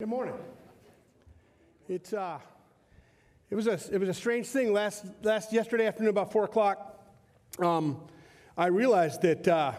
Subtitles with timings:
[0.00, 0.34] Good morning.
[1.88, 2.40] It's uh,
[3.48, 7.00] it was a it was a strange thing last last yesterday afternoon about four o'clock.
[7.60, 8.00] Um,
[8.58, 9.70] I realized that uh,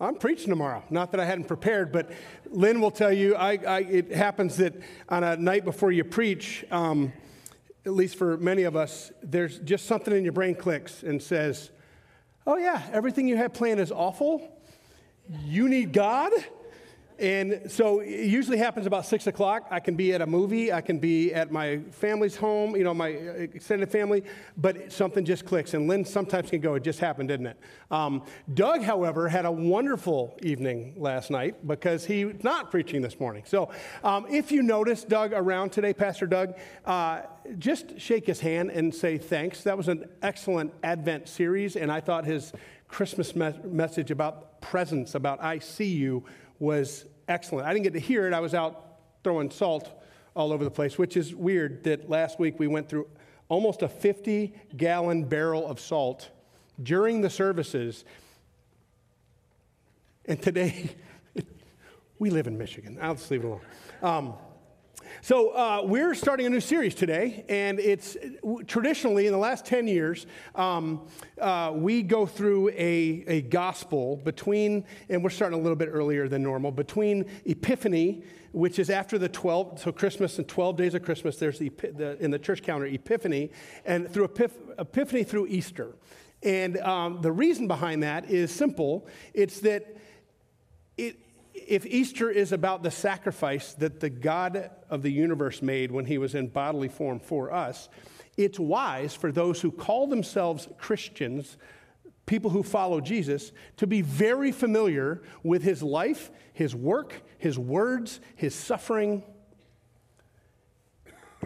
[0.00, 0.82] I'm preaching tomorrow.
[0.90, 2.10] Not that I hadn't prepared, but
[2.50, 3.36] Lynn will tell you.
[3.36, 4.74] I, I it happens that
[5.08, 7.12] on a night before you preach, um,
[7.86, 11.70] at least for many of us, there's just something in your brain clicks and says,
[12.44, 14.50] "Oh yeah, everything you had planned is awful.
[15.44, 16.32] You need God."
[17.20, 19.66] And so it usually happens about six o'clock.
[19.70, 22.94] I can be at a movie, I can be at my family's home, you know,
[22.94, 24.24] my extended family,
[24.56, 25.74] but something just clicks.
[25.74, 27.58] And Lynn sometimes can go, it just happened, didn't it?
[27.90, 28.22] Um,
[28.54, 33.42] Doug, however, had a wonderful evening last night because he's not preaching this morning.
[33.46, 33.70] So
[34.02, 36.54] um, if you notice Doug around today, Pastor Doug,
[36.86, 37.22] uh,
[37.58, 39.62] just shake his hand and say thanks.
[39.64, 42.52] That was an excellent Advent series, and I thought his
[42.88, 46.24] Christmas me- message about presence, about I see you,
[46.58, 47.66] was excellent.
[47.66, 48.34] I didn't get to hear it.
[48.34, 48.84] I was out
[49.22, 49.88] throwing salt
[50.34, 53.08] all over the place, which is weird that last week we went through
[53.48, 56.30] almost a 50 gallon barrel of salt
[56.82, 58.04] during the services.
[60.26, 60.90] And today,
[62.18, 62.98] we live in Michigan.
[63.00, 63.60] I'll just leave it alone.
[64.02, 64.34] Um,
[65.20, 68.16] so, uh, we're starting a new series today, and it's
[68.66, 71.06] traditionally in the last 10 years, um,
[71.40, 76.28] uh, we go through a, a gospel between, and we're starting a little bit earlier
[76.28, 78.22] than normal, between Epiphany,
[78.52, 82.16] which is after the 12, so Christmas and 12 days of Christmas, there's the, the
[82.22, 83.50] in the church calendar, Epiphany,
[83.84, 85.94] and through Epiph, Epiphany through Easter.
[86.42, 89.96] And um, the reason behind that is simple it's that
[90.96, 91.18] it,
[91.70, 96.18] if Easter is about the sacrifice that the God of the universe made when he
[96.18, 97.88] was in bodily form for us,
[98.36, 101.56] it's wise for those who call themselves Christians,
[102.26, 108.20] people who follow Jesus, to be very familiar with his life, his work, his words,
[108.34, 109.22] his suffering,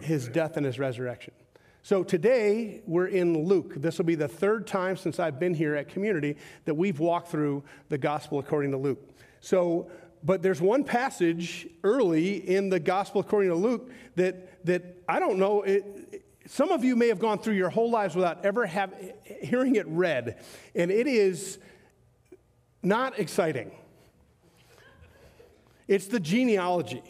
[0.00, 1.34] his death, and his resurrection.
[1.83, 3.75] So today we're in Luke.
[3.77, 7.29] This will be the third time since I've been here at Community that we've walked
[7.29, 9.11] through the gospel according to Luke.
[9.42, 9.91] So
[10.24, 15.39] but there's one passage early in the gospel according to Luke that, that I don't
[15.39, 18.95] know, it, some of you may have gone through your whole lives without ever have,
[19.42, 20.42] hearing it read,
[20.74, 21.58] and it is
[22.83, 23.70] not exciting.
[25.86, 27.02] It's the genealogy.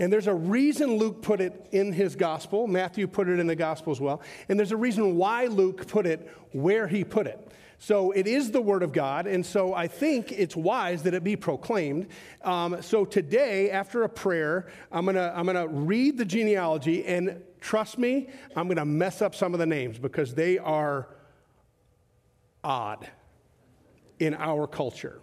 [0.00, 2.66] And there's a reason Luke put it in his gospel.
[2.66, 4.22] Matthew put it in the gospel as well.
[4.48, 7.52] And there's a reason why Luke put it where he put it.
[7.78, 11.24] So it is the Word of God, and so I think it's wise that it
[11.24, 12.08] be proclaimed.
[12.44, 17.96] Um, so today, after a prayer, I'm gonna, I'm gonna read the genealogy, and trust
[17.96, 21.08] me, I'm gonna mess up some of the names because they are
[22.62, 23.08] odd
[24.18, 25.22] in our culture.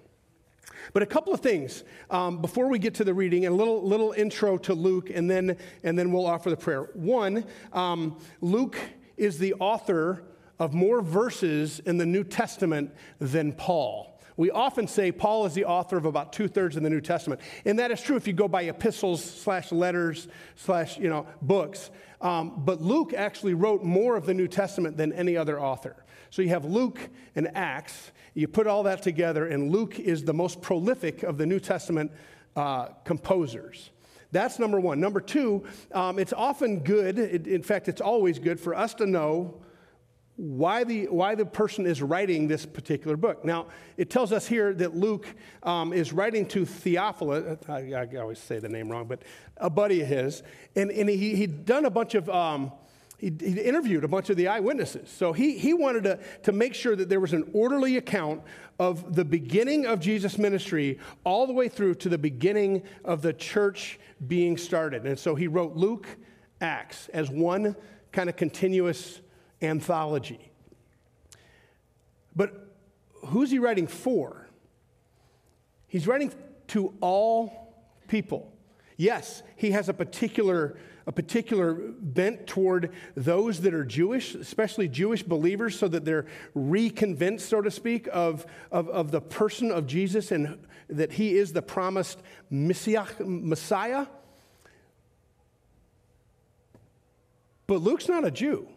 [0.94, 3.82] But a couple of things um, before we get to the reading, and a little,
[3.82, 6.90] little intro to Luke, and then, and then we'll offer the prayer.
[6.94, 8.78] One, um, Luke
[9.18, 10.24] is the author
[10.60, 14.18] of more verses in the New Testament than Paul.
[14.38, 17.42] We often say Paul is the author of about two thirds of the New Testament.
[17.66, 21.90] And that is true if you go by epistles slash letters slash, you know, books.
[22.22, 25.96] Um, but Luke actually wrote more of the New Testament than any other author.
[26.30, 27.00] So you have Luke
[27.36, 28.12] and Acts.
[28.34, 32.12] You put all that together, and Luke is the most prolific of the New Testament
[32.56, 33.92] uh, composers.
[34.32, 35.00] That's number one.
[35.00, 35.64] Number two,
[35.94, 39.62] um, it's often good, it, in fact, it's always good for us to know
[40.38, 43.44] why the, why the person is writing this particular book.
[43.44, 43.68] Now,
[43.98, 45.26] it tells us here that Luke
[45.64, 49.24] um, is writing to Theophilus, I, I, always say the name wrong, but
[49.58, 50.44] a buddy of his,
[50.76, 52.72] and, and he, he'd done a bunch of, um,
[53.18, 55.10] he, he interviewed a bunch of the eyewitnesses.
[55.10, 58.44] So he, he wanted to, to make sure that there was an orderly account
[58.78, 63.34] of the beginning of Jesus' ministry all the way through to the beginning of the
[63.34, 65.08] church being started.
[65.08, 66.08] And so he wrote Luke,
[66.62, 67.76] Acts as one
[68.12, 69.22] kind of continuous
[69.62, 70.52] anthology.
[72.36, 72.72] But
[73.26, 74.48] who's he writing for?
[75.88, 76.32] He's writing
[76.68, 77.74] to all
[78.08, 78.54] people.
[78.98, 85.24] Yes, he has a particular, a particular bent toward those that are Jewish, especially Jewish
[85.24, 90.32] believers, so that they're reconvinced, so to speak, of, of, of the person of Jesus
[90.32, 90.60] and
[90.90, 94.08] that he is the promised Messiah.
[97.68, 98.68] But Luke's not a Jew.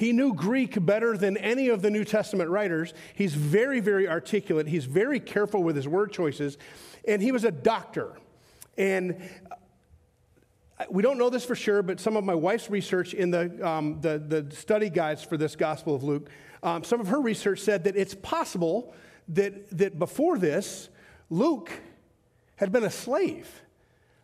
[0.00, 2.94] He knew Greek better than any of the New Testament writers.
[3.14, 4.66] He's very, very articulate.
[4.66, 6.56] He's very careful with his word choices.
[7.06, 8.14] And he was a doctor.
[8.78, 9.20] And
[9.50, 13.68] uh, we don't know this for sure, but some of my wife's research in the,
[13.68, 16.30] um, the, the, study guides for this Gospel of Luke,
[16.62, 18.94] um, some of her research said that it's possible
[19.28, 20.88] that, that before this,
[21.28, 21.70] Luke
[22.56, 23.50] had been a slave.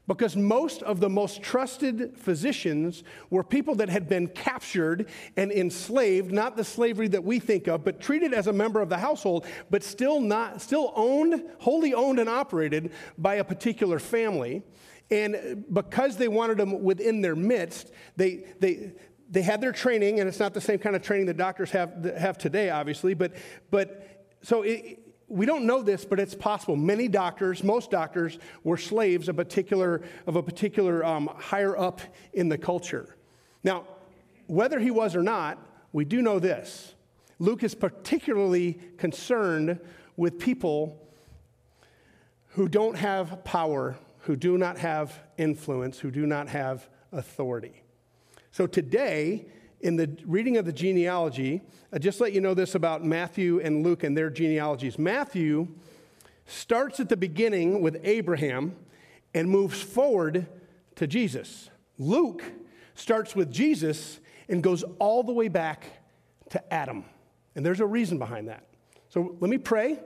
[0.07, 6.33] Because most of the most trusted physicians were people that had been captured and enslaved
[6.33, 9.47] not the slavery that we think of but treated as a member of the household
[9.71, 14.63] but still not still owned wholly owned and operated by a particular family.
[15.11, 18.93] And because they wanted them within their midst they they
[19.29, 22.05] they had their training and it's not the same kind of training that doctors have
[22.17, 23.33] have today obviously but
[23.71, 26.77] but so it, we don't know this, but it's possible.
[26.77, 32.01] Many doctors, most doctors, were slaves of, particular, of a particular um, higher up
[32.33, 33.17] in the culture.
[33.65, 33.85] Now,
[34.47, 35.59] whether he was or not,
[35.93, 36.95] we do know this.
[37.39, 39.81] Luke is particularly concerned
[40.17, 41.03] with people
[42.51, 47.83] who don't have power, who do not have influence, who do not have authority.
[48.53, 49.47] So today,
[49.81, 51.63] in the reading of the genealogy,
[51.93, 54.99] I just let you know this about Matthew and Luke and their genealogies.
[54.99, 55.69] Matthew
[56.47, 58.77] starts at the beginning with Abraham
[59.35, 60.47] and moves forward
[60.97, 61.71] to Jesus.
[61.99, 62.43] Luke
[62.95, 65.85] starts with Jesus and goes all the way back
[66.51, 67.05] to Adam.
[67.55, 68.65] And there's a reason behind that.
[69.09, 69.99] So let me pray,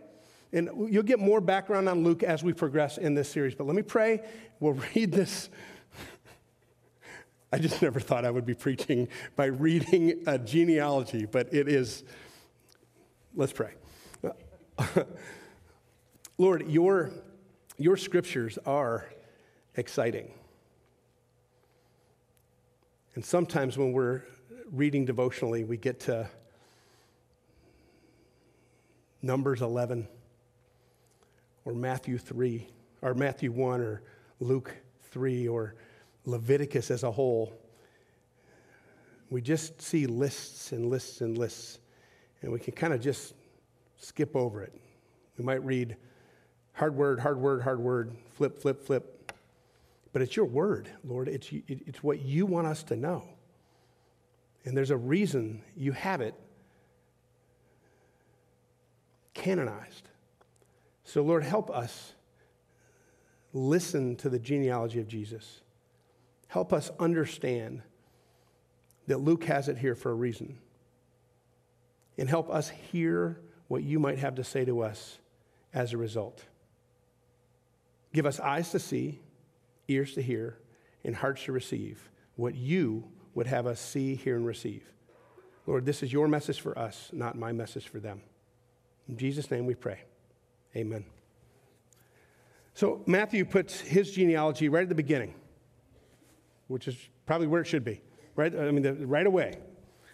[0.52, 3.54] and you'll get more background on Luke as we progress in this series.
[3.54, 4.22] But let me pray.
[4.58, 5.48] We'll read this
[7.52, 12.04] I just never thought I would be preaching by reading a genealogy, but it is.
[13.34, 13.72] Let's pray.
[16.38, 17.10] Lord, your,
[17.76, 19.06] your scriptures are
[19.76, 20.32] exciting.
[23.14, 24.22] And sometimes when we're
[24.72, 26.28] reading devotionally, we get to
[29.22, 30.08] Numbers 11
[31.64, 32.66] or Matthew 3
[33.02, 34.02] or Matthew 1 or
[34.40, 34.74] Luke
[35.10, 35.74] 3 or
[36.24, 37.52] Leviticus as a whole,
[39.30, 41.78] we just see lists and lists and lists,
[42.42, 43.34] and we can kind of just
[43.96, 44.72] skip over it.
[45.38, 45.96] We might read
[46.72, 49.32] hard word, hard word, hard word, flip, flip, flip.
[50.12, 51.28] But it's your word, Lord.
[51.28, 53.24] It's, it's what you want us to know.
[54.64, 56.34] And there's a reason you have it
[59.34, 60.08] canonized.
[61.04, 62.12] So, Lord, help us
[63.52, 65.60] listen to the genealogy of Jesus.
[66.50, 67.80] Help us understand
[69.06, 70.58] that Luke has it here for a reason.
[72.18, 75.20] And help us hear what you might have to say to us
[75.72, 76.44] as a result.
[78.12, 79.20] Give us eyes to see,
[79.86, 80.58] ears to hear,
[81.04, 83.04] and hearts to receive what you
[83.34, 84.82] would have us see, hear, and receive.
[85.68, 88.22] Lord, this is your message for us, not my message for them.
[89.08, 90.00] In Jesus' name we pray.
[90.74, 91.04] Amen.
[92.74, 95.34] So Matthew puts his genealogy right at the beginning
[96.70, 96.96] which is
[97.26, 98.00] probably where it should be,
[98.36, 98.54] right?
[98.54, 99.58] I mean, the, right away.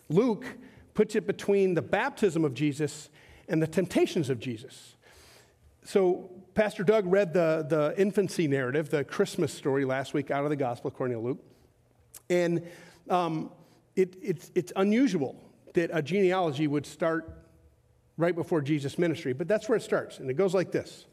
[0.08, 0.46] Luke
[0.94, 3.10] puts it between the baptism of Jesus
[3.48, 4.96] and the temptations of Jesus.
[5.84, 10.50] So, Pastor Doug read the, the infancy narrative, the Christmas story last week out of
[10.50, 11.44] the Gospel according to Luke.
[12.30, 12.66] And
[13.10, 13.50] um,
[13.94, 15.36] it, it's, it's unusual
[15.74, 17.30] that a genealogy would start
[18.16, 20.18] right before Jesus' ministry, but that's where it starts.
[20.18, 21.04] And it goes like this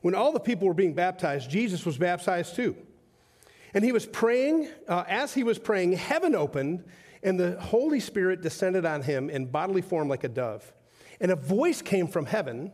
[0.00, 2.76] When all the people were being baptized, Jesus was baptized too.
[3.74, 6.84] And he was praying, uh, as he was praying, heaven opened,
[7.22, 10.72] and the Holy Spirit descended on him in bodily form like a dove.
[11.20, 12.72] And a voice came from heaven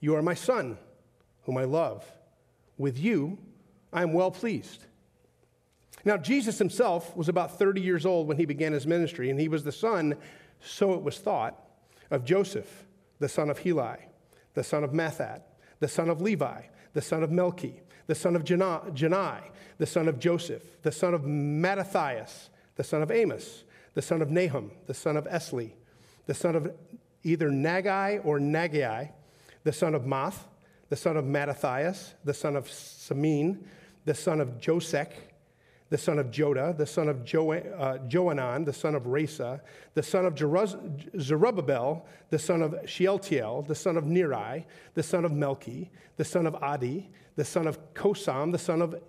[0.00, 0.78] You are my son,
[1.42, 2.04] whom I love.
[2.76, 3.38] With you,
[3.92, 4.84] I am well pleased.
[6.04, 9.48] Now, Jesus himself was about 30 years old when he began his ministry, and he
[9.48, 10.16] was the son,
[10.60, 11.60] so it was thought,
[12.10, 12.86] of Joseph,
[13.18, 13.96] the son of Heli,
[14.54, 15.42] the son of Matthat,
[15.80, 19.42] the son of Levi, the son of Melchi the son of Jannai,
[19.78, 24.30] the son of Joseph, the son of Mattathias, the son of Amos, the son of
[24.30, 25.72] Nahum, the son of Esli,
[26.26, 26.72] the son of
[27.24, 29.10] either Nagai or Nagai,
[29.64, 30.44] the son of Maath,
[30.88, 33.58] the son of Mattathias, the son of Semein,
[34.04, 35.10] the son of Josech,
[35.88, 39.60] the son of Joda, the son of jo- uh, Joanan, the son of Rhesa,
[39.94, 45.24] the son of Jeruz- Zerubbabel, the son of Shealtiel, the son of Neri, the son
[45.24, 49.00] of Melchi, the son of Addi, the son of Cosam, the son of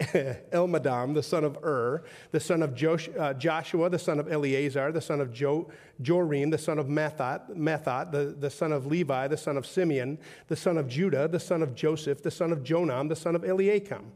[0.00, 4.92] Elmadam, the son of Ur, the son of Josh, uh, Joshua, the son of Eleazar,
[4.92, 5.70] the son of jo,
[6.02, 10.18] Jorim, the son of Matthat, Matthat the, the son of Levi, the son of Simeon,
[10.48, 13.44] the son of Judah, the son of Joseph, the son of Jonam, the son of
[13.44, 14.10] Eliakim,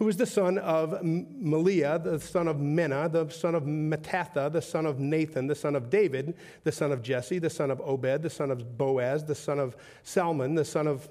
[0.00, 4.62] who was the son of Melea, the son of Menna, the son of Mattatha, the
[4.62, 8.22] son of Nathan, the son of David, the son of Jesse, the son of Obed,
[8.22, 11.06] the son of Boaz, the son of Salmon, the son of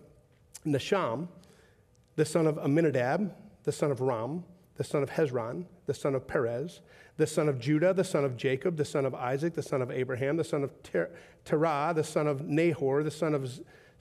[0.66, 1.28] Nahshon,
[2.16, 3.32] the son of Amminadab,
[3.64, 4.44] the son of Ram,
[4.78, 6.82] the son of Hezron, the son of Perez,
[7.18, 9.92] the son of Judah, the son of Jacob, the son of Isaac, the son of
[9.92, 11.12] Abraham, the son of Ter-
[11.46, 13.52] Terah, the son of Nahor, the son of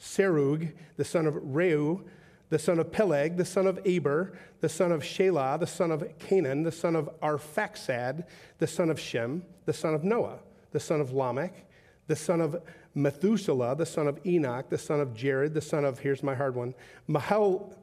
[0.00, 2.06] Serug, the son of Reu,
[2.50, 6.04] the son of Peleg, the son of Eber, the son of Shelah, the son of
[6.18, 8.24] Canaan, the son of Arphaxad,
[8.58, 10.38] the son of Shem, the son of Noah,
[10.72, 11.66] the son of Lamech,
[12.06, 12.62] the son of
[12.94, 16.54] Methuselah, the son of Enoch, the son of Jared, the son of, here's my hard
[16.54, 16.74] one,
[17.06, 17.74] Mahal,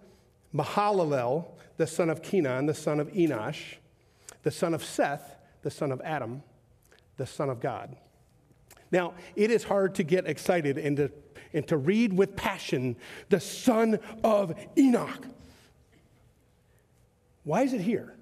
[0.53, 1.45] Mahalalel,
[1.77, 3.75] the son of Kenan, the son of Enosh,
[4.43, 6.43] the son of Seth, the son of Adam,
[7.17, 7.95] the son of God.
[8.91, 11.12] Now, it is hard to get excited and to,
[11.55, 12.95] and to read with passion
[13.29, 15.25] the son of Enoch.
[17.43, 18.15] Why is it here?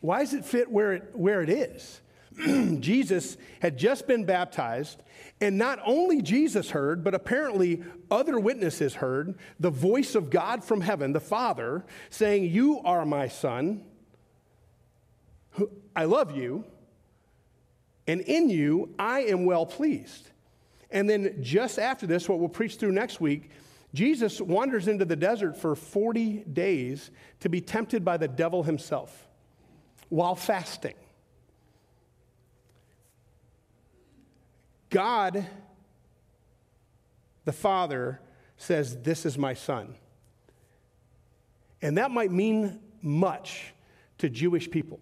[0.00, 2.00] Why does it fit where it, where it is?
[2.80, 5.02] Jesus had just been baptized,
[5.40, 10.80] and not only Jesus heard, but apparently other witnesses heard the voice of God from
[10.80, 13.84] heaven, the Father, saying, You are my son.
[15.94, 16.64] I love you,
[18.06, 20.30] and in you I am well pleased.
[20.90, 23.50] And then just after this, what we'll preach through next week,
[23.94, 27.10] Jesus wanders into the desert for 40 days
[27.40, 29.28] to be tempted by the devil himself
[30.08, 30.94] while fasting.
[34.90, 35.46] God,
[37.44, 38.20] the Father,
[38.56, 39.96] says, This is my son.
[41.82, 43.74] And that might mean much
[44.18, 45.00] to Jewish people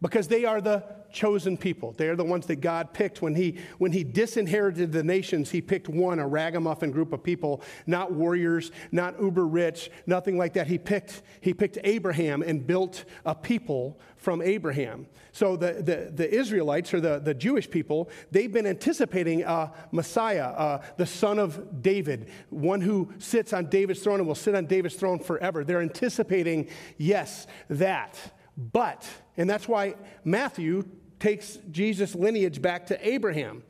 [0.00, 1.92] because they are the chosen people.
[1.92, 5.50] They are the ones that God picked when he, when he disinherited the nations.
[5.50, 10.52] He picked one, a ragamuffin group of people, not warriors, not uber rich, nothing like
[10.54, 10.66] that.
[10.66, 15.06] He picked, he picked Abraham and built a people from Abraham.
[15.32, 20.46] So the, the, the Israelites, or the, the Jewish people, they've been anticipating a Messiah,
[20.46, 24.66] uh, the son of David, one who sits on David's throne and will sit on
[24.66, 25.64] David's throne forever.
[25.64, 26.68] They're anticipating,
[26.98, 28.18] yes, that.
[28.56, 29.06] But,
[29.36, 30.84] and that's why Matthew
[31.24, 33.62] takes Jesus' lineage back to Abraham.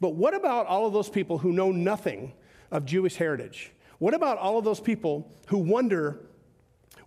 [0.00, 2.32] But what about all of those people who know nothing
[2.70, 3.70] of Jewish heritage?
[3.98, 6.20] What about all of those people who wonder,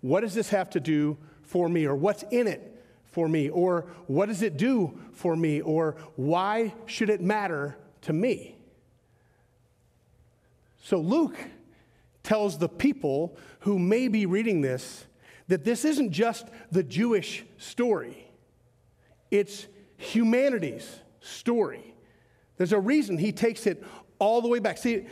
[0.01, 1.87] what does this have to do for me?
[1.87, 3.49] Or what's in it for me?
[3.49, 5.59] Or what does it do for me?
[5.59, 8.55] Or why should it matter to me?
[10.83, 11.39] So Luke
[12.21, 15.05] tells the people who may be reading this
[15.47, 18.27] that this isn't just the Jewish story,
[19.31, 19.65] it's
[20.05, 21.93] humanity's story.
[22.57, 23.83] There's a reason he takes it
[24.19, 24.77] all the way back.
[24.77, 25.05] See,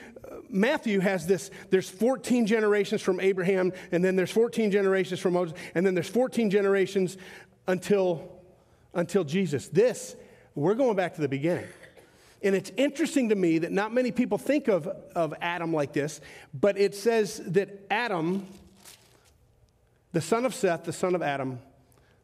[0.50, 5.58] Matthew has this there's 14 generations from Abraham, and then there's 14 generations from Moses,
[5.76, 7.18] and then there's 14 generations
[7.68, 8.42] until,
[8.94, 9.68] until Jesus.
[9.68, 10.16] This,
[10.56, 11.68] we're going back to the beginning.
[12.42, 16.20] And it's interesting to me that not many people think of, of Adam like this,
[16.54, 18.46] but it says that Adam
[20.14, 21.60] the son of Seth, the son of Adam,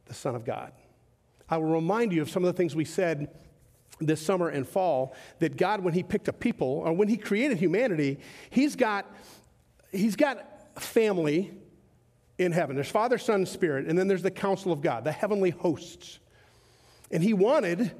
[0.05, 0.71] the son of God.
[1.50, 3.29] I will remind you of some of the things we said
[4.00, 7.58] this summer and fall that God, when He picked a people, or when He created
[7.58, 9.06] humanity, He's got,
[9.91, 11.51] he's got family
[12.38, 12.75] in heaven.
[12.75, 16.20] There's Father, Son, Spirit, and then there's the council of God, the heavenly hosts.
[17.12, 17.91] And He wanted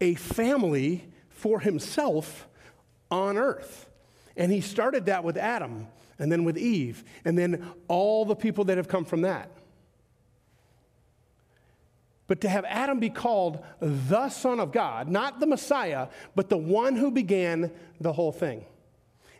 [0.00, 2.48] a family for Himself
[3.10, 3.88] on earth.
[4.36, 8.64] And He started that with Adam and then with Eve, and then all the people
[8.64, 9.50] that have come from that.
[12.32, 16.56] But to have Adam be called the Son of God, not the Messiah, but the
[16.56, 17.70] one who began
[18.00, 18.64] the whole thing.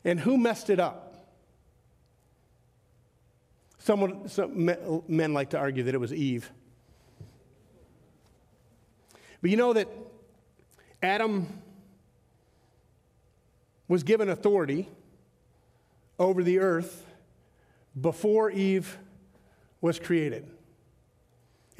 [0.04, 1.26] And who messed it up?
[3.78, 4.66] Someone, some
[5.08, 6.52] men like to argue that it was Eve.
[9.40, 9.88] But you know that
[11.02, 11.62] Adam
[13.88, 14.86] was given authority
[16.18, 17.06] over the earth
[17.98, 18.98] before Eve
[19.80, 20.46] was created.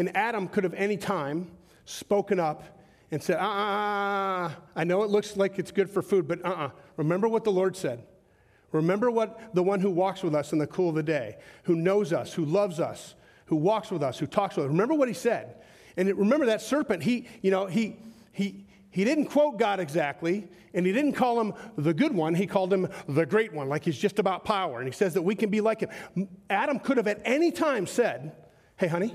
[0.02, 1.48] And Adam could have any time
[1.84, 2.64] spoken up
[3.12, 6.48] and said, uh uh, I know it looks like it's good for food, but uh
[6.48, 6.66] uh-uh.
[6.66, 6.70] uh.
[6.96, 8.02] Remember what the Lord said.
[8.72, 11.76] Remember what the one who walks with us in the cool of the day, who
[11.76, 13.14] knows us, who loves us,
[13.46, 14.70] who walks with us, who talks with us.
[14.70, 15.62] Remember what he said.
[15.96, 17.96] And remember that serpent, he, you know, he,
[18.32, 22.34] he, he didn't quote God exactly, and he didn't call him the good one.
[22.34, 24.80] He called him the great one, like he's just about power.
[24.80, 26.28] And he says that we can be like him.
[26.50, 28.32] Adam could have at any time said,
[28.76, 29.14] Hey, honey,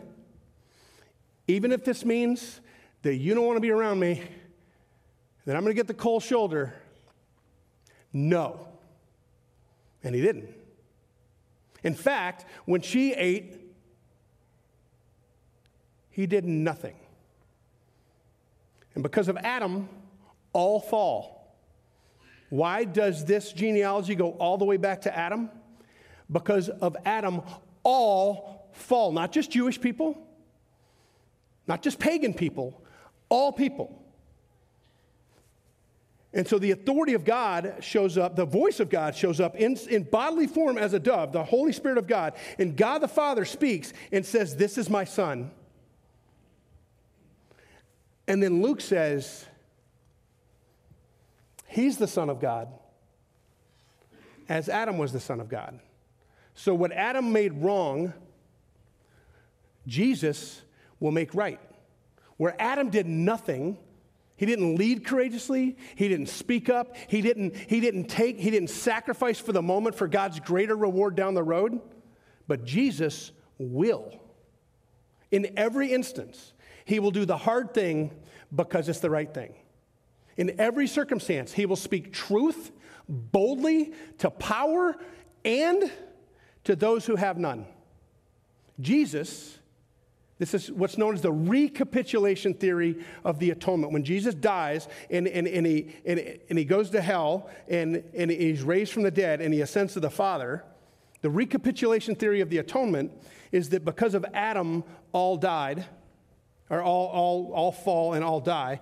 [1.47, 2.59] even if this means
[3.03, 4.21] that you don't want to be around me,
[5.45, 6.73] that I'm going to get the cold shoulder,
[8.11, 8.67] no.
[10.03, 10.49] And he didn't.
[11.83, 13.61] In fact, when she ate,
[16.09, 16.95] he did nothing.
[18.93, 19.87] And because of Adam,
[20.53, 21.55] all fall.
[22.49, 25.49] Why does this genealogy go all the way back to Adam?
[26.31, 27.41] Because of Adam,
[27.83, 29.11] all fall.
[29.11, 30.26] Not just Jewish people,
[31.67, 32.81] not just pagan people,
[33.29, 34.03] all people.
[36.33, 39.77] And so the authority of God shows up, the voice of God shows up in,
[39.89, 42.33] in bodily form as a dove, the Holy Spirit of God.
[42.59, 45.51] And God the Father speaks and says, This is my son.
[48.27, 49.45] And then Luke says,
[51.65, 52.67] He's the Son of God,
[54.47, 55.79] as Adam was the Son of God.
[56.53, 58.13] So what Adam made wrong,
[59.85, 60.61] Jesus
[60.99, 61.59] will make right.
[62.37, 63.77] Where Adam did nothing,
[64.37, 65.75] he didn't lead courageously.
[65.95, 66.95] He didn't speak up.
[67.07, 71.15] He didn't, he didn't take, he didn't sacrifice for the moment for God's greater reward
[71.15, 71.81] down the road.
[72.47, 74.13] But Jesus will.
[75.31, 76.53] In every instance,
[76.85, 78.11] he will do the hard thing
[78.55, 79.55] because it's the right thing.
[80.37, 82.71] In every circumstance, he will speak truth
[83.09, 84.95] boldly to power
[85.43, 85.91] and
[86.63, 87.65] to those who have none.
[88.79, 89.57] Jesus
[90.39, 93.91] this is what's known as the recapitulation theory of the atonement.
[93.91, 98.29] When Jesus dies and, and, and, he, and, and he goes to hell and, and
[98.29, 100.63] he's raised from the dead and he ascends to the Father,
[101.21, 103.11] the recapitulation theory of the atonement
[103.51, 105.85] is that because of Adam, all died,
[106.69, 108.79] or all, all, all fall and all die.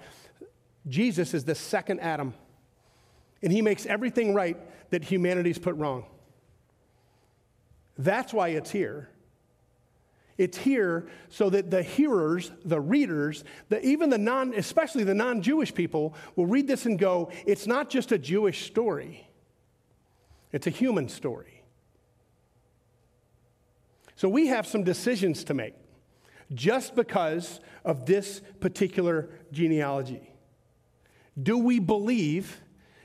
[0.87, 2.33] Jesus is the second Adam.
[3.41, 4.57] And he makes everything right
[4.91, 6.05] that humanity's put wrong.
[7.97, 9.09] That's why it's here.
[10.37, 15.41] It's here so that the hearers, the readers, the, even the non, especially the non
[15.41, 19.29] Jewish people, will read this and go, it's not just a Jewish story,
[20.51, 21.63] it's a human story.
[24.17, 25.73] So we have some decisions to make
[26.53, 30.31] just because of this particular genealogy.
[31.41, 32.61] Do we believe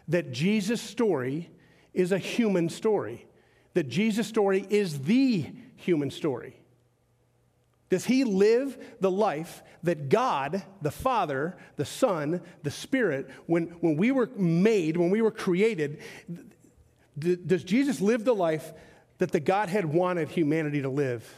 [0.09, 1.51] that Jesus' story
[1.95, 3.27] is a human story?
[3.75, 6.60] That Jesus' story is the human story?
[7.90, 13.97] Does he live the life that God, the Father, the Son, the Spirit, when, when
[13.97, 16.00] we were made, when we were created,
[17.18, 18.73] does Jesus live the life
[19.18, 21.28] that the Godhead wanted humanity to live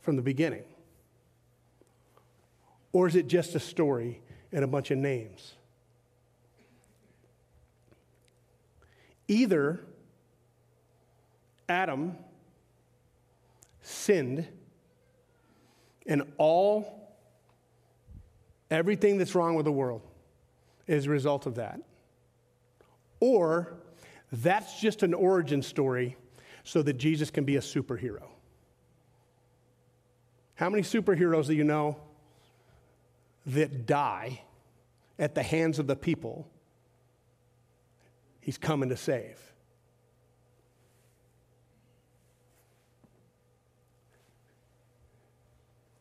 [0.00, 0.62] from the beginning?
[2.92, 4.20] Or is it just a story
[4.52, 5.54] and a bunch of names?
[9.26, 9.80] Either
[11.68, 12.16] Adam
[13.82, 14.46] sinned
[16.10, 17.16] and all,
[18.70, 20.02] everything that's wrong with the world
[20.86, 21.80] is a result of that.
[23.20, 23.74] Or
[24.32, 26.16] that's just an origin story
[26.64, 28.24] so that Jesus can be a superhero.
[30.56, 31.96] How many superheroes do you know
[33.46, 34.42] that die
[35.18, 36.46] at the hands of the people
[38.40, 39.38] he's coming to save?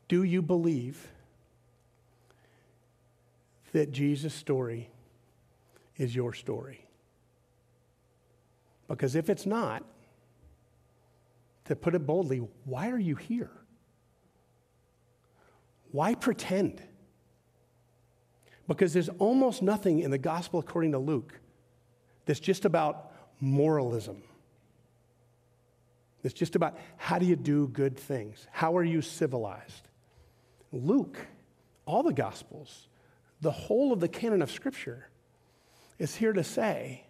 [0.10, 1.08] Do you believe
[3.72, 4.90] that Jesus' story
[5.98, 6.86] is your story?
[8.88, 9.84] Because if it's not,
[11.66, 13.52] to put it boldly, why are you here?
[15.92, 16.82] Why pretend?
[18.68, 21.40] Because there's almost nothing in the gospel according to Luke
[22.26, 24.24] that's just about moralism.
[26.24, 28.48] It's just about how do you do good things?
[28.52, 29.89] How are you civilized?
[30.72, 31.18] Luke,
[31.86, 32.88] all the Gospels,
[33.42, 35.08] the whole of the canon of Scripture
[35.98, 37.06] is here to say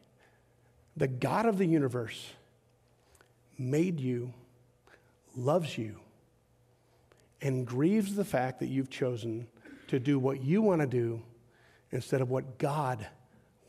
[0.95, 2.33] the God of the universe
[3.57, 4.33] made you,
[5.35, 5.99] loves you,
[7.41, 9.47] and grieves the fact that you've chosen
[9.87, 11.21] to do what you want to do
[11.91, 13.05] instead of what God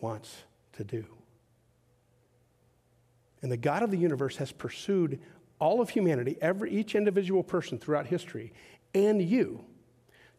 [0.00, 1.04] wants to do.
[3.42, 5.18] And the God of the universe has pursued
[5.58, 8.52] all of humanity, every each individual person throughout history,
[8.94, 9.64] and you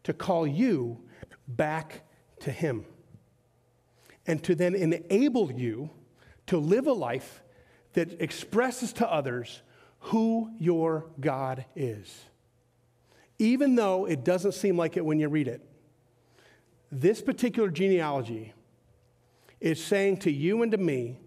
[0.04, 1.00] to call you
[1.46, 2.02] back
[2.40, 2.84] to Him
[4.26, 5.90] and to then enable you
[6.46, 7.42] to live a life
[7.94, 9.62] that expresses to others
[10.00, 12.24] who your God is.
[13.38, 15.60] Even though it doesn't seem like it when you read it,
[16.90, 18.52] this particular genealogy
[19.60, 21.18] is saying to you and to me,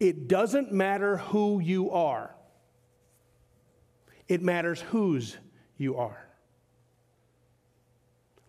[0.00, 2.34] it doesn't matter who you are,
[4.28, 5.36] it matters whose
[5.76, 6.31] you are.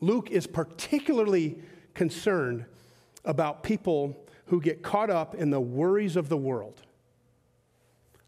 [0.04, 1.58] Luke is particularly
[1.94, 2.66] concerned
[3.24, 6.82] about people who get caught up in the worries of the world.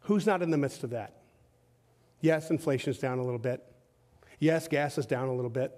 [0.01, 1.21] Who's not in the midst of that?
[2.21, 3.61] Yes, inflation's down a little bit.
[4.39, 5.77] Yes, gas is down a little bit.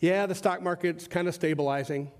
[0.00, 2.10] Yeah, the stock market's kind of stabilizing.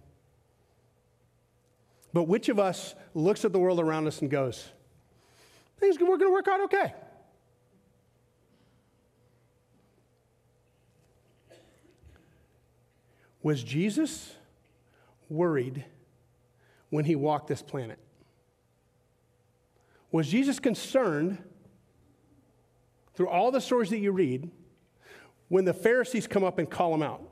[2.13, 4.69] But which of us looks at the world around us and goes,
[5.81, 6.95] things are going to work out okay?
[13.43, 14.35] Was Jesus
[15.29, 15.85] worried
[16.91, 17.99] when he walked this planet?
[20.11, 21.39] Was Jesus concerned
[23.15, 24.51] through all the stories that you read
[25.49, 27.23] when the Pharisees come up and call him out?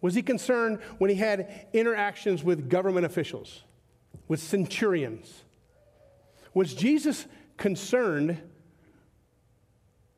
[0.00, 3.64] Was he concerned when he had interactions with government officials,
[4.28, 5.44] with centurions?
[6.54, 8.40] Was Jesus concerned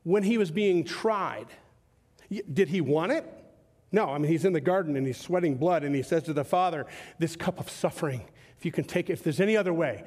[0.03, 1.47] when he was being tried?
[2.51, 3.42] Did he want it?
[3.93, 6.33] No, I mean, he's in the garden and he's sweating blood and he says to
[6.33, 6.87] the Father,
[7.19, 8.25] This cup of suffering,
[8.57, 10.03] if you can take it, if there's any other way,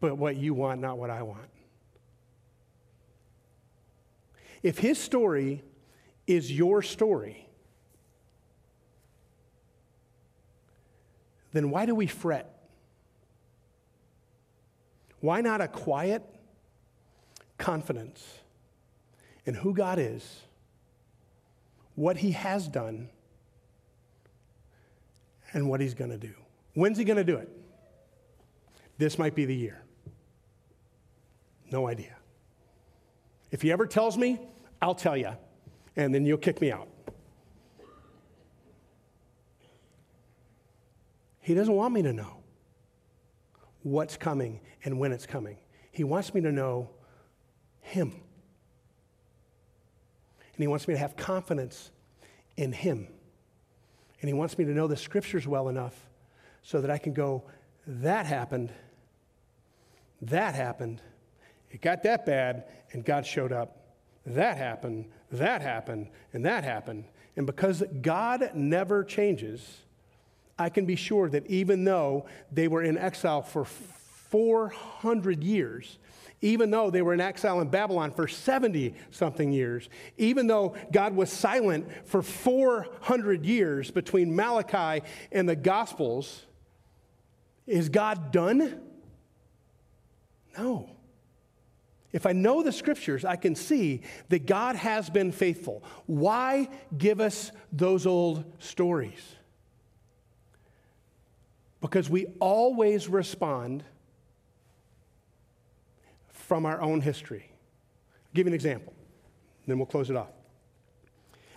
[0.00, 1.48] but what you want, not what I want.
[4.64, 5.62] If his story
[6.26, 7.48] is your story,
[11.52, 12.48] then why do we fret?
[15.20, 16.24] Why not a quiet
[17.58, 18.40] confidence
[19.46, 20.42] in who God is,
[21.94, 23.08] what He has done,
[25.52, 26.34] and what He's going to do?
[26.74, 27.48] When's He going to do it?
[28.98, 29.82] This might be the year.
[31.70, 32.16] No idea.
[33.50, 34.40] If He ever tells me,
[34.80, 35.30] I'll tell you,
[35.96, 36.88] and then you'll kick me out.
[41.40, 42.36] He doesn't want me to know
[43.82, 45.58] what's coming and when it's coming.
[45.90, 46.90] He wants me to know
[47.80, 48.14] Him.
[50.54, 51.90] And He wants me to have confidence
[52.56, 53.08] in Him.
[54.20, 55.94] And He wants me to know the scriptures well enough
[56.62, 57.44] so that I can go,
[57.86, 58.72] that happened,
[60.22, 61.02] that happened,
[61.70, 63.78] it got that bad, and God showed up.
[64.26, 67.04] That happened, that happened, and that happened.
[67.34, 69.78] And because God never changes,
[70.58, 75.98] I can be sure that even though they were in exile for 400 years,
[76.42, 81.14] even though they were in exile in Babylon for 70 something years, even though God
[81.14, 86.44] was silent for 400 years between Malachi and the Gospels,
[87.66, 88.80] is God done?
[90.58, 90.90] No.
[92.12, 95.82] If I know the scriptures, I can see that God has been faithful.
[96.06, 99.36] Why give us those old stories?
[101.80, 103.84] Because we always respond
[106.52, 107.46] from our own history.
[107.48, 108.92] I'll give you an example,
[109.66, 110.28] then we'll close it off.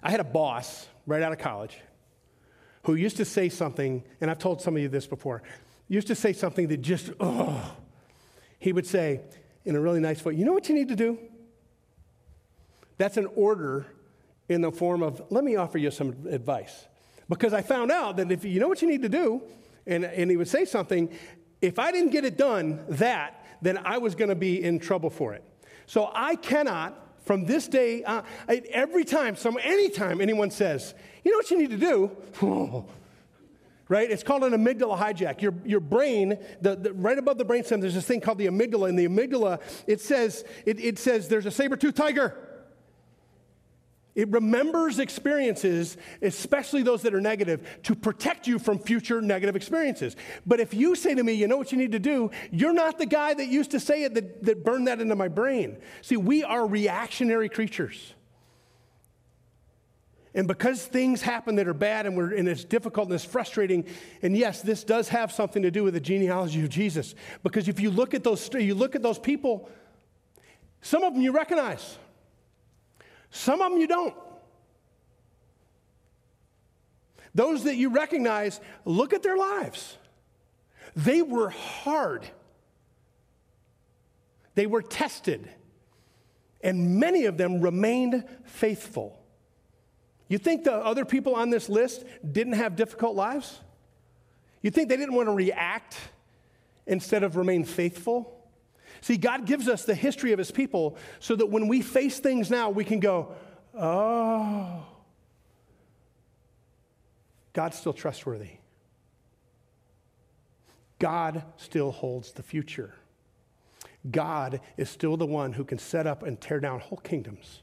[0.01, 1.77] I had a boss right out of college
[2.83, 5.43] who used to say something, and I've told some of you this before,
[5.89, 7.75] used to say something that just, oh,
[8.57, 9.19] he would say
[9.65, 11.19] in a really nice way, you know what you need to do?
[12.97, 13.87] That's an order
[14.47, 16.85] in the form of, let me offer you some advice.
[17.27, 19.43] Because I found out that if you know what you need to do,
[19.85, 21.09] and, and he would say something,
[21.61, 25.09] if I didn't get it done, that, then I was going to be in trouble
[25.09, 25.43] for it.
[25.85, 31.37] So I cannot, from this day, uh, every time, some, anytime anyone says, you know
[31.37, 32.11] what you need to do?
[33.89, 34.09] right?
[34.09, 35.41] It's called an amygdala hijack.
[35.41, 38.89] Your, your brain, the, the, right above the brainstem, there's this thing called the amygdala.
[38.89, 42.35] And the amygdala, it says, it, it says there's a saber-toothed tiger.
[44.15, 50.15] It remembers experiences, especially those that are negative, to protect you from future negative experiences.
[50.45, 52.97] But if you say to me, you know what you need to do, you're not
[52.97, 55.77] the guy that used to say it that, that burned that into my brain.
[56.01, 58.13] See, we are reactionary creatures.
[60.33, 63.85] And because things happen that are bad and, and it's difficult and it's frustrating,
[64.21, 67.15] and yes, this does have something to do with the genealogy of Jesus.
[67.43, 69.69] Because if you look at those, you look at those people,
[70.81, 71.97] some of them you recognize.
[73.35, 74.13] Some of them you don't.
[77.33, 79.97] Those that you recognize, look at their lives.
[80.95, 82.25] They were hard,
[84.55, 85.49] they were tested,
[86.61, 89.21] and many of them remained faithful.
[90.29, 93.59] You think the other people on this list didn't have difficult lives?
[94.61, 95.97] You think they didn't want to react
[96.87, 98.34] instead of remain faithful?
[99.05, 102.49] See, God gives us the history of his people so that when we face things
[102.49, 103.33] now, we can go,
[103.75, 104.83] oh,
[107.53, 108.53] God's still trustworthy.
[110.97, 112.95] God still holds the future.
[114.09, 117.61] God is still the one who can set up and tear down whole kingdoms.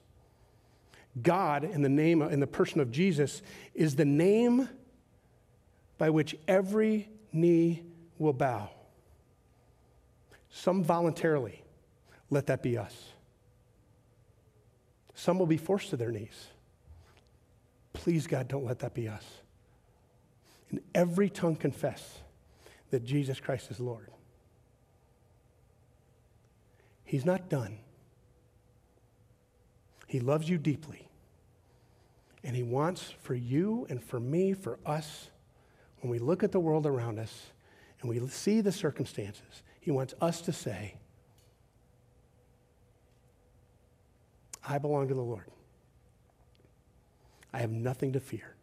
[1.20, 3.42] God, in the name, in the person of Jesus,
[3.74, 4.68] is the name
[5.98, 7.82] by which every knee
[8.16, 8.70] will bow.
[10.52, 11.62] Some voluntarily.
[12.30, 12.94] Let that be us.
[15.14, 16.48] Some will be forced to their knees.
[17.92, 19.24] Please, God, don't let that be us.
[20.70, 22.20] And every tongue confess
[22.90, 24.08] that Jesus Christ is Lord.
[27.04, 27.78] He's not done.
[30.06, 31.08] He loves you deeply.
[32.44, 35.30] And He wants for you and for me, for us,
[36.00, 37.46] when we look at the world around us
[38.00, 40.94] and we see the circumstances, He wants us to say,
[44.64, 45.46] I belong to the Lord.
[47.52, 48.54] I have nothing to fear.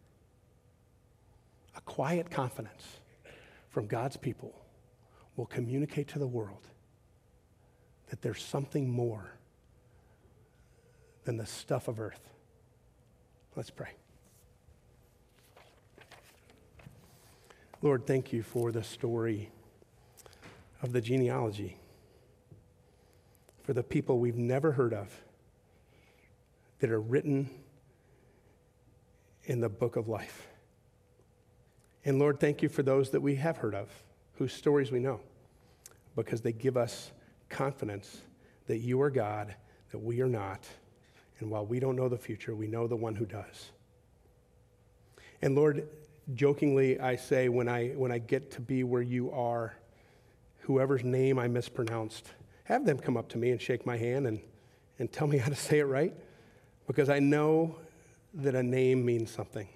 [1.76, 3.00] A quiet confidence
[3.68, 4.54] from God's people
[5.36, 6.66] will communicate to the world
[8.08, 9.34] that there's something more
[11.24, 12.30] than the stuff of earth.
[13.56, 13.90] Let's pray.
[17.82, 19.50] Lord, thank you for the story
[20.82, 21.76] of the genealogy,
[23.62, 25.22] for the people we've never heard of
[26.80, 27.50] that are written
[29.44, 30.48] in the book of life.
[32.04, 33.88] And Lord, thank you for those that we have heard of,
[34.34, 35.20] whose stories we know,
[36.16, 37.10] because they give us
[37.50, 38.22] confidence
[38.66, 39.54] that you are God,
[39.90, 40.66] that we are not.
[41.40, 43.70] And while we don't know the future, we know the one who does.
[45.42, 45.88] And Lord,
[46.34, 49.74] jokingly, I say when I, when I get to be where you are,
[50.70, 52.28] whoever's name I mispronounced,
[52.62, 54.40] have them come up to me and shake my hand and,
[55.00, 56.14] and tell me how to say it right,
[56.86, 57.74] because I know
[58.34, 59.66] that a name means something.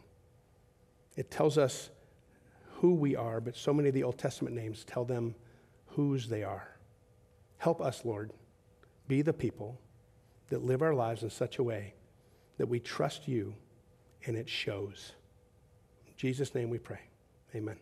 [1.16, 1.90] It tells us
[2.76, 5.34] who we are, but so many of the Old Testament names tell them
[5.86, 6.68] whose they are.
[7.58, 8.32] Help us, Lord,
[9.08, 9.80] be the people
[10.50, 11.94] that live our lives in such a way
[12.58, 13.52] that we trust you
[14.26, 15.12] and it shows.
[16.06, 17.00] In Jesus' name we pray.
[17.52, 17.78] Amen.